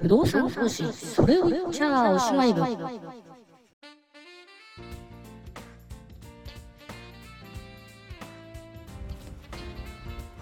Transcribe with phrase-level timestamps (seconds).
[0.00, 2.62] 不動産投資それを言っちゃおしまい部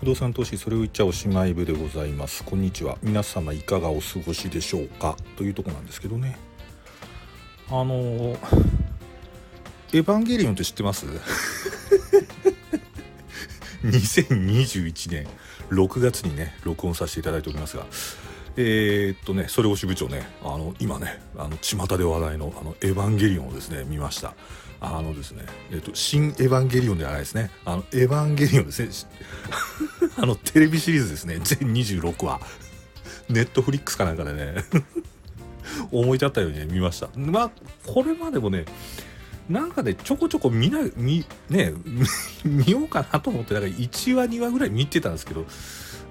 [0.00, 2.44] 不動産投資それを言っちゃおしまい部でございます。
[2.44, 2.98] こんにちは。
[3.02, 5.16] 皆様いかがお過ごしでしょうか？
[5.36, 6.36] というとこなんですけどね。
[7.68, 8.36] あのエ
[10.00, 11.06] ヴァンゲリオンって知ってます？
[13.82, 15.26] 2021年
[15.70, 17.86] 6月にね録音させていただいておりますが。
[18.56, 24.34] えー、っとねそれを支部長ねあの今ねあの巷で話題のあのエヴァンゲリオンをですね見ました。
[24.78, 27.50] あのですねえー、っと新エヴァンゲリオンではないですね。
[27.64, 28.90] あのエヴァンゲリオンですね。
[30.16, 31.38] あのテレビシリーズですね。
[31.42, 32.40] 全26話。
[33.28, 34.54] ネットフリックスかなんかでね
[35.90, 37.08] 思い立ったように、ね、見ました。
[37.16, 37.50] まあ
[37.86, 38.64] これまでもね
[39.48, 41.72] なんかねちょこちょこ見な見ね
[42.44, 45.46] 見ようかなと思ってなんか1話2話ぐらい見てたんですけど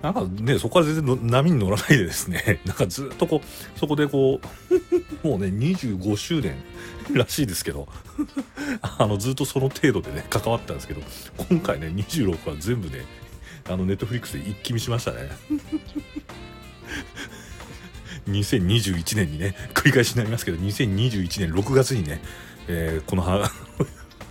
[0.05, 4.40] なんかねそこから全然波に乗らないでですね なんかずっとこうそこでこ
[5.23, 6.53] うもうね25周年
[7.11, 7.88] らしいですけど
[8.81, 11.02] あのずっとその程度でね関わったんですけど
[11.50, 13.03] 今回ね26話全部ね
[13.67, 15.31] あのネットフリックスで一気見しましたね。
[18.30, 22.22] 2021年にね繰り返しになりますけど2021年6月にね
[22.67, 23.23] えー、この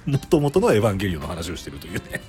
[0.07, 2.21] もともとのエヴァンゲリオンの話をしてるというね。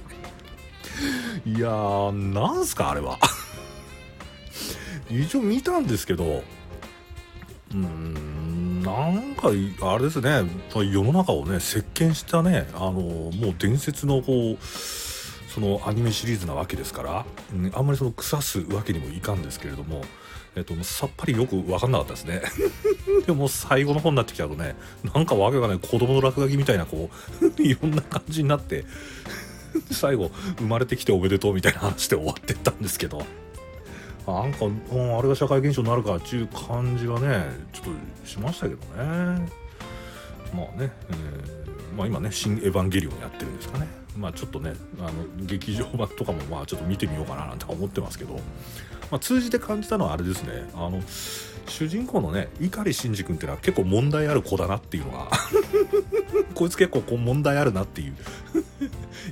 [1.45, 3.19] いやーなんすかあれは。
[5.09, 9.49] 一応見たんですけどうーんなんか
[9.91, 14.57] あれですね世の中をね席巻したねあのもう伝説のこう
[15.51, 20.03] そのアニメシリーズなわけですから、うん、あんまりその腐すわけにもいかんですけれども
[20.55, 22.41] えっと、さっぱりよく分かんなかったですね。
[23.27, 24.75] でも最後の方になってきちゃうとね
[25.13, 27.09] なんかわけがない子供の落書きみたいなこ
[27.41, 28.85] う いろんな感じになって
[29.91, 33.25] 最後生まれてきておめでとうみたいな話で終わってったんですけど。
[34.27, 37.85] なんか、うん、あれが社会現象になるかっていう感じはねちょっ
[38.23, 39.51] としましたけどね。
[40.53, 43.87] まあね、えー、まあ、今ね「新エヴァンゲリオン」やってるんですかね。
[44.17, 45.11] まあちょっとねあの
[45.41, 48.39] 劇場版とかもまあちょっと見てみようかななんて思ってますけど。
[49.11, 50.67] まあ、通じて感じたのはあれですね。
[50.73, 51.01] あの
[51.67, 55.31] 主人公のね碇シンジ君っていうのは結構問題ある子だなっていうのが
[56.53, 58.13] こいつ結構こう問題あるなっていう。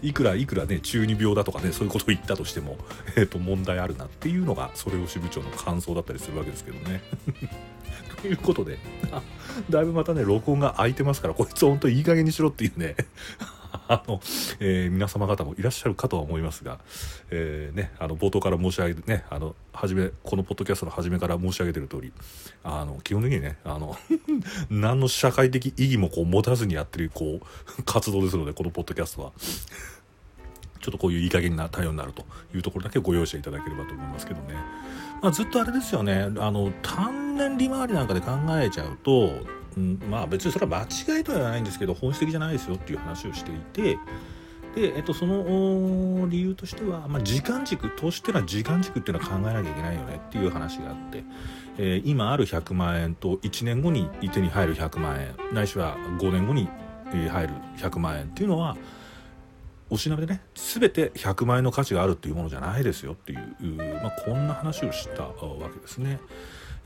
[0.03, 2.77] いくらいくらね中二病だとかねそういうことを言ったとしても、
[3.15, 7.01] えー、と問題あるなっていうのがそれを支部長の感想だったりするわけですけどね。
[8.21, 8.77] ということで
[9.69, 12.95] だいぶまたね録音が空いてますからこいつほんといい加減にしろっていうね
[13.87, 14.21] あの、
[14.59, 16.79] えー、皆様方もいらっしゃるかとは思いますが、
[17.31, 22.13] えー、ね、あの冒頭から申し上げるねあの初めこのポッドキャストの初めから申し上げてる通り
[22.63, 23.97] あの基本的にねあの
[24.69, 27.41] 何の社会的意義もこう持たずにやってるこ
[27.79, 29.31] う活動ですのでこのポッドキャストは。
[30.79, 34.55] ちょっとこういういい加減な対応になるというところだけご容赦いただければと思いますけどね。
[35.21, 39.31] まあ、ずっとあれですよねあの単年利回りなんかで考えちゃうと
[39.77, 43.97] うん、まあ別にそれは間違いとは言わないんですけど本質的じゃないですよっていう話をしていて
[44.75, 51.23] で、えっと、その理由としては、まあ、時間軸投資っていうのは時間軸っていうのは考えなきゃいけないよねっていう話があって、
[51.77, 56.67] えー、今ある100万円と1年後に手に入る100万円ないしは5年後に
[57.11, 58.75] 入る100万円っていうのは
[59.89, 65.33] おしなべでね全て100万円の価値があるっていうものじゃないですよっていう、まあ、こんな話をしたわ
[65.71, 66.19] けですね。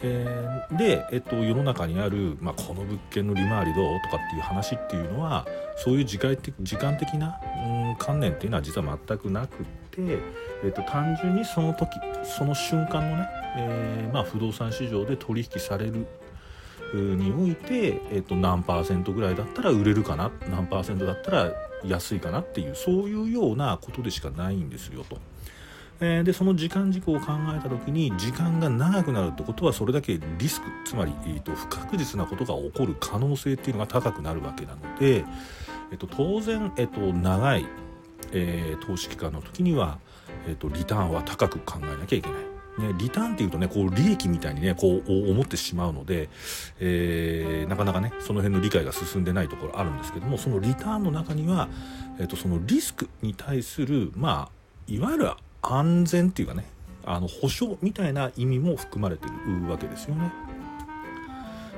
[0.01, 10.19] えー、で、えっと、世の中にある、まあ、この物件の利回りどうとかっていう話っていうのはそういう時間的時間的な、うん、観念っていうのは実は全くなくって、
[10.63, 11.89] えっと、単純にその時
[12.23, 13.27] その瞬間のね、
[13.57, 16.05] えー、まあ、不動産市場で取引される
[16.93, 21.51] において、えっと、何パーセントぐらいだったら売れるかな何パーセントだったら
[21.83, 25.17] 安いかなっていうそういうようなことでしかないんですよと。
[25.99, 35.25] えー、でその時間軸を考えた時に時間が長くなるってことはそれだけリスクつまり、えーと、不確実なことが起こる可能性っていうのが高くなるわけなので、
[35.91, 37.65] えーと、当然、えーと、長い、
[38.31, 39.99] えー、投資期間の時には、
[40.47, 42.57] えー、とリターンは高く考えなきゃいけない。
[42.77, 46.29] ね、リターンっていうとねこう利益みたいにねこう思ってしまうので、
[46.79, 51.69] えー、なかなかねその辺の理解が進んでないところあるんですけどもそのリターンの中には、
[52.19, 54.57] えー、とそのリスクに対するまあ
[54.87, 55.31] いわゆる
[55.61, 56.65] 安全っていうかね
[57.05, 60.31] あの保証みたいな意味も含まれてるわけですよね。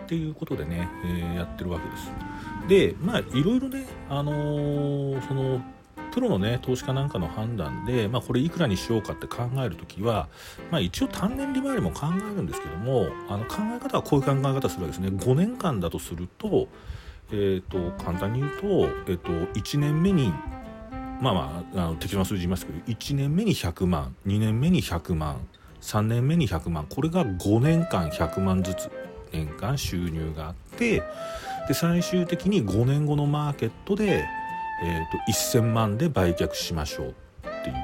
[0.04, 2.12] っていうことでね、えー、やってるわけです。
[2.68, 5.62] でまあいろいろね、あのー、その
[6.12, 10.28] プロのね投資家なんかの判断で、まあ、これいくらにしようかって考える時は、
[10.72, 16.68] まあ、一応単年利回りも考えるんですけどもあの考え方はこういう考え方するわけですね5年間だとすると,、
[17.32, 18.68] えーと、簡単に言うと,、
[19.08, 20.34] えーと1年目に
[21.22, 25.48] まあまああの適当な数字言いますけど1年目に100万2年目に100万
[25.82, 28.92] 3年目に100万これが5年間100万ずつ
[29.32, 31.04] 年間収入があって
[31.68, 34.26] で最終的に5年後のマーケットで、
[34.84, 37.14] えーと、1000万で売却しましょうっ
[37.64, 37.76] ていう。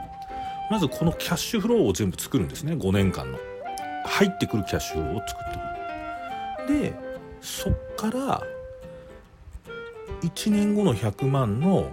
[0.71, 3.37] まずこのキャッシュフローを全部作るんですね5年間の。
[4.05, 5.59] 入ってくるキャッシュフローを作って
[6.67, 6.81] くる。
[6.81, 6.93] で
[7.41, 8.41] そっから
[10.21, 11.91] 1年後の100万の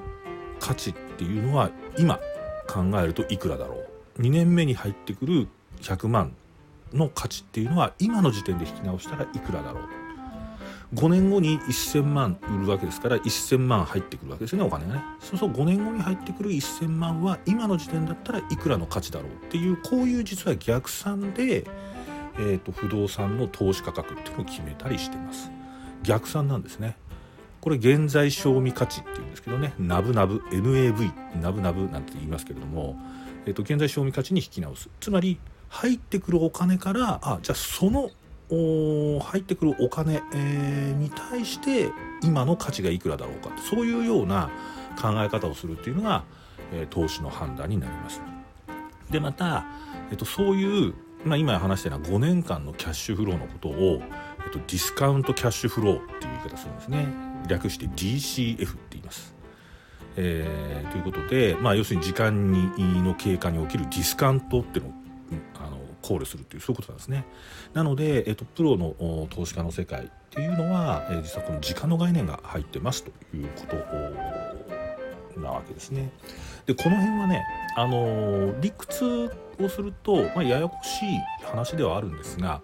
[0.58, 2.18] 価値っっていうのは今
[2.66, 3.84] 考えるといくらだろ
[4.18, 4.22] う。
[4.22, 5.48] 2年目に入ってくる
[5.80, 6.34] 100万
[6.92, 9.82] の価値っていうのは今の時点で引き直したらいくらだろう。
[10.94, 15.04] 5年後に1000万売るわけですから1000万入ってくるわけですよねお金がね。
[15.20, 21.64] そうそう5年後に入ってくる1000万は今の時点だったらいくらの価値だろうっていうこういう実は逆算で、
[22.38, 25.50] えーと、不動産の投資価格っていうのを決めたりしてます。
[26.02, 26.96] 逆算なんですね。
[27.62, 32.96] これ現在賞味価値っていうんですけどねナブナブ NAV ナブナブなんて言いますけれども、
[33.46, 34.90] えーと現在賞味価値に引き直す。
[35.00, 35.38] つまり
[35.70, 38.10] 入ってくるお金からあじゃあその
[38.50, 41.90] 入ってくるお金、えー、に対して
[42.22, 43.50] 今の価値がいくらだろうか。
[43.62, 44.50] そういうような
[45.00, 46.24] 考え方をするっていうのが、
[46.72, 48.20] えー、投資の判断になります。
[49.10, 49.64] でまた、
[50.10, 50.94] えっと、そういう、
[51.24, 54.02] まあ、今話したような5年間のキャッシュフローのことを、
[54.44, 57.31] えっと、ディスカウントキャッシュフローっていう言い方するんですね。
[57.48, 59.34] 略して DCF って言います。
[60.16, 64.94] えー、ということで、まあ、要するに時間にの経過に起きるディスカウントっていうのを
[66.02, 67.24] 考慮するっていうそういうことなんですね。
[67.72, 68.94] なので、えっと、プロの
[69.30, 73.62] 投資家の世界っていうのは、えー、実はこの時間の概念が入ってますというこ
[75.34, 76.10] となわけですね。
[76.66, 77.44] でこの辺はね、
[77.76, 79.30] あの、理屈
[79.60, 82.60] をすると、まあ、ややこしい話ではあるんですが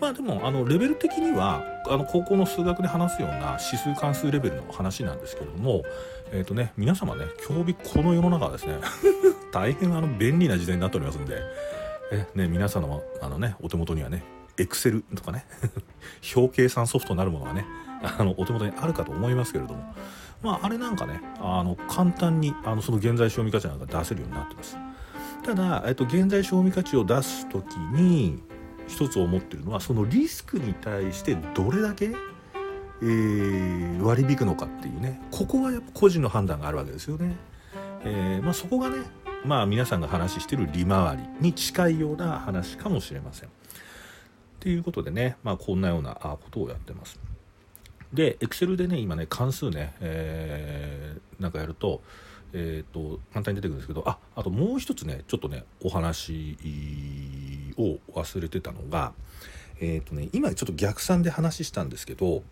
[0.00, 5.82] まあでもあのレベル的にはあの高校の数学で話すような指数関数レベルの話なんですけれども、
[6.32, 8.78] えーとね、皆様ね今日この世の中はですね
[9.52, 11.42] 大変あの便利な時代になっておりますんで
[12.12, 14.24] えね、皆さんのあの、ね、お手元にはね
[14.58, 15.44] エクセルとかね
[16.34, 17.64] 表計算ソフトなるものがね
[18.02, 19.94] あのお手元にあるかと思いますけれども
[20.42, 24.76] まああれなんかねあの簡単にあのその現在賞味価値なんか出せるようになってます。
[25.44, 28.42] ただ、えっと、現在賞味価値を出す時に
[28.90, 32.06] 一つ思ってるのはそのリスクに対してどれだけ、
[33.02, 37.36] えー、割り引くのかっていうねここはやっぱ個人の判断があるわけですよね、
[38.04, 38.96] えーまあ、そこがね
[39.44, 43.48] まあ皆さんが話してる利回りに近いような話かもしれません。
[44.60, 47.18] ということでね、まあ、こんなようなことをやってます。
[48.12, 52.02] で、Excel でね、今ね、関数ね、えー、なんかやると、
[52.52, 56.56] えっ、ー、と、簡単に出てくるんですけど、あ、あともう一つね、ちょっとね、お話
[57.76, 59.12] を忘れてたのが、
[59.80, 62.42] えっ、ー、とね、今ちょっと逆算で話したんですけど、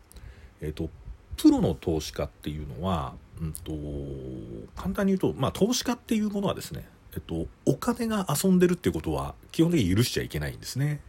[0.61, 0.91] えっ、ー、と、
[1.37, 3.73] プロの投資家っていうのは、うんと、
[4.81, 11.01] 簡単に言うと、まあ、投資家っていうものはですね、えっと、お金が遊んでるっていうことは基本的に許しちゃいけないんですね。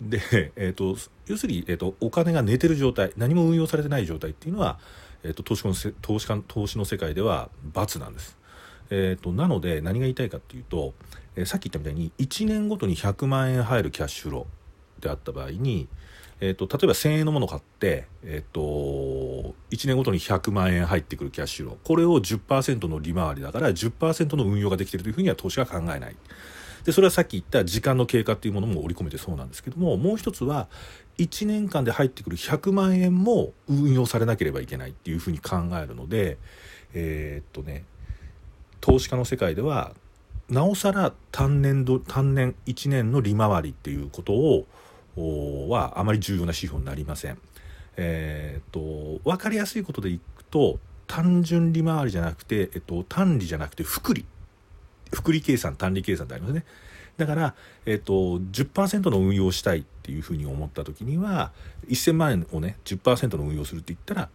[0.00, 4.78] で、えっと、要するに、えっと、お金が寝てる状態何も運用されてない状態っていうのは、
[5.26, 8.36] えっと、投資の投資投資の世界では罰なんです。
[8.90, 10.94] えっと、なので何が言いたいかっていうと、
[11.34, 15.88] えー、さっき言ったみたいに1年ごとに100万円入るキャッシュフローであった場合に、
[16.40, 26.16] えーと、例えば1000円のものを買って、えーと、1年ごとに100万円入ってくるキャッシュフローこれを10%の利回りだから10%の運用ができているというふうには投資は考えない
[26.86, 30.68] でそれはさっき言った時間の経過っていうものも織り込めてそうなんですけどももう一つは
[31.18, 36.38] 1年間で入ってくる100万円も運用されなければいけないっていうふうに考えるので
[36.94, 37.84] えー、っとね
[38.80, 39.94] 投資家の世界では
[40.48, 47.38] なおさら単年度単年1年の利回りっていうことをはあまり重要な指標になりません。
[47.96, 54.24] えー、と分かりやすいことでいくと単純利回りじゃなくて、えっと、単利じゃなくて複利
[55.16, 56.64] 複利計算単利計算ってありますね。
[57.16, 57.54] だから、
[57.86, 61.52] えっと、10%の運用したいっていうふうに思った時には
[61.88, 64.28] 1000万円をね10%の運用するって言ったら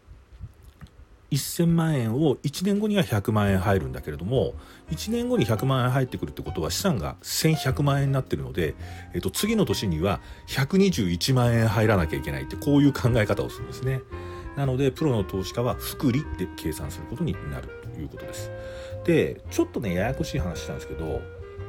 [1.29, 4.53] 1000万円を1年後には100万円入るんだけれども
[4.89, 8.73] 1年後に100万円入ってくるってことは資産が1100万円になってるので、
[9.13, 14.01] えっと、次の年には121万円入らなきゃいけないってこういう考え方をするんですね。
[14.57, 17.69] なのでプロの投資家は複利で計算することになる
[17.99, 18.51] いうことです。
[19.05, 21.21] でちょっとねややこしい話したんですけど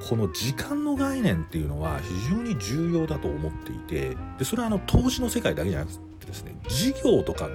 [0.08, 7.48] この時間の概念っていうのは非常に重要だと思っていてでそれはあの投資の世界だけじゃなくてですね事業とか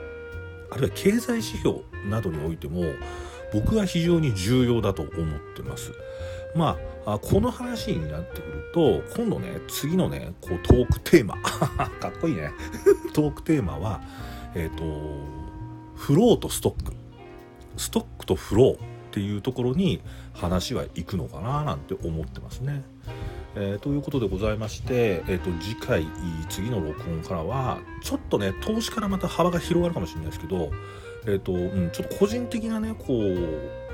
[0.72, 2.84] あるいは経済指標などにおいても
[3.54, 5.14] 僕は非常に重要だと思っ
[5.56, 5.92] てます。
[6.56, 12.52] まあ、この話になってくると今度ね次のねこうトークテーマ かっこいいね
[13.14, 14.02] トークテーマは
[14.56, 14.84] えっ、ー、と
[15.96, 16.94] フローとストック
[17.78, 18.78] ストックとフローっ
[19.12, 20.02] ていうところに
[20.34, 22.84] 話は行くのかななんて思ってますね。
[23.56, 26.06] えー、ということでございまして、えーと、次回
[26.48, 30.72] 次の録音からはちょっとね投資からまた幅が広がるかもしれないですけど、
[31.26, 33.87] えーとうん、ちょっと個人的なねこう、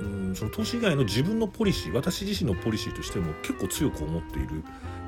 [0.00, 4.62] うん、その投資以外の自分のポリシー私自身のポリシーとしても結構強く思っている、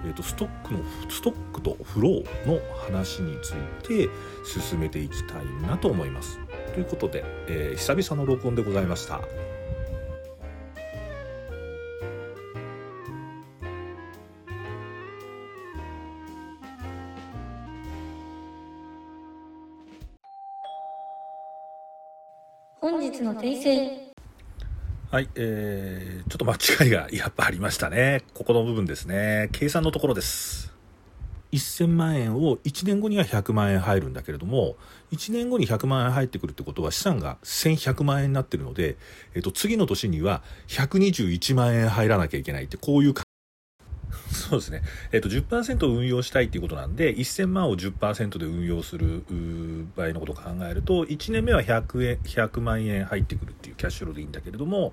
[0.04, 4.08] えーと、ストックのストックとフローの話について
[4.44, 6.38] 進めていきたいなと思います。
[6.74, 9.20] ということで、えー、久々の録音でございました。
[22.80, 23.99] 本日の訂正
[25.10, 28.22] はい、えー、ちょっと間違いがやっぱありましたね。
[28.32, 29.48] ここの部分ですね。
[29.50, 30.72] 計算のところです。
[31.50, 34.76] 1000万円を1年後には100万円入るんだけれども、
[35.10, 38.98] 1年後に100万円入ってくるってことは資産が1100万円になってるので、
[39.34, 43.14] えっと、次の年には121万円入らなきゃいけないって、こういう
[44.50, 44.82] そうですね。
[45.12, 49.22] えっ、と、10%運用したいっていうことなんで、1000万を10%で運用する
[49.94, 54.92] 場合のことを考えると、1年目は100円、100万円入ってくるっていうキャッシュローでいいんだけれども、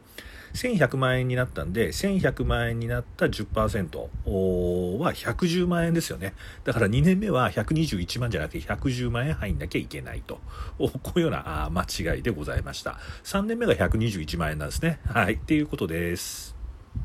[0.53, 6.35] 1100万円になったんで、1100万円になった10%は110万円ですよね。
[6.63, 10.39] だから2年目は121万じゃなくて110万円入んなきゃいけないと。
[10.77, 11.81] こういうような間
[12.15, 12.99] 違いでございました。
[13.23, 14.99] 3年目が121万円なんですね。
[15.05, 15.33] はい。
[15.33, 16.56] っていうことです。